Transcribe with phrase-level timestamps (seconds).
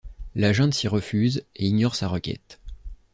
[0.33, 2.59] La junte s'y refuse et ignore sa requête.